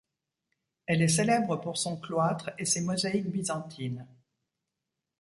[0.87, 4.07] Elle est célèbre pour son cloître et ses mosaïques byzantines.